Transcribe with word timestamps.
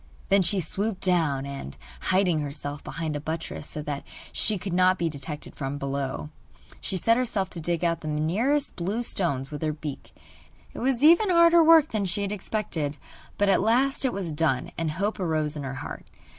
Then 0.29 0.41
she 0.41 0.59
swooped 0.59 1.01
down, 1.01 1.45
and, 1.45 1.77
hiding 2.09 2.39
herself 2.39 2.83
behind 2.83 3.15
a 3.15 3.19
buttress 3.19 3.67
so 3.67 3.83
that 3.83 4.03
she 4.31 4.57
could 4.57 4.73
not 4.73 4.97
be 4.97 5.09
detected 5.09 5.53
from 5.55 5.77
below, 5.77 6.31
she 6.79 6.97
set 6.97 7.17
herself 7.17 7.51
to 7.51 7.61
dig 7.61 7.83
out 7.83 8.01
the 8.01 8.07
nearest 8.07 8.75
blue 8.75 9.03
stones 9.03 9.51
with 9.51 9.61
her 9.61 9.73
beak. 9.73 10.15
It 10.73 10.79
was 10.79 11.03
even 11.03 11.29
harder 11.29 11.63
work 11.63 11.89
than 11.89 12.05
she 12.05 12.23
had 12.23 12.31
expected; 12.31 12.97
but 13.37 13.47
at 13.47 13.61
last 13.61 14.03
it 14.03 14.11
was 14.11 14.31
done, 14.31 14.71
and 14.75 14.89
hope 14.89 15.19
arose 15.19 15.55
in 15.55 15.61
her 15.61 15.75
heart. 15.75 16.07